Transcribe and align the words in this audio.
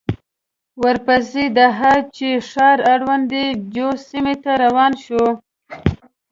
ورپسې 0.83 1.43
د 1.57 1.59
هه 1.79 1.93
چه 2.15 2.29
ښار 2.49 2.77
اړوند 2.93 3.29
اي 3.37 3.45
جو 3.75 3.87
سيمې 4.07 4.35
ته 4.43 4.51
روان 4.63 4.91
شوو. 5.03 5.29